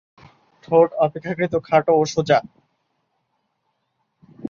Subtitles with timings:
[0.63, 2.39] ঠোঁট অপেক্ষাকৃত খাটো ও সোজা।